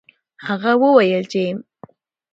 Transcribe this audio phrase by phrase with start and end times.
[0.47, 1.43] هغه وویل چې